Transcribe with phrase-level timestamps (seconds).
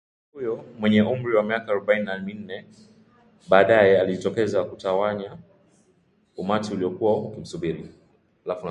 [0.33, 2.65] Mgombea huyo mwenye umri wa miaka arobaini na minne,
[3.49, 5.37] baadae alijitokeza kutawanya
[6.37, 7.87] umati uliokuwa ukimsubiri